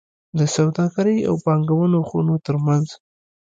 د 0.37 0.39
سوداګرۍ 0.55 1.17
او 1.29 1.35
پانګونو 1.45 1.99
خونو 2.09 2.35
ترمنځ 2.45 2.87